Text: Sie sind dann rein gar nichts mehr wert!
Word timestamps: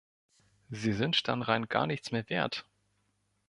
Sie 0.71 0.93
sind 0.93 1.27
dann 1.27 1.43
rein 1.43 1.67
gar 1.69 1.85
nichts 1.85 2.11
mehr 2.11 2.27
wert! 2.27 2.65